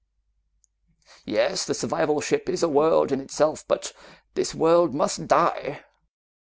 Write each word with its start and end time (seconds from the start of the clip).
"Yes, 1.27 1.63
the 1.63 1.75
survival 1.75 2.21
ship 2.21 2.49
is 2.49 2.63
a 2.63 2.67
world 2.67 3.11
in 3.11 3.21
itself, 3.21 3.63
but 3.67 3.93
this 4.33 4.55
world 4.55 4.95
must 4.95 5.27
die!" 5.27 5.85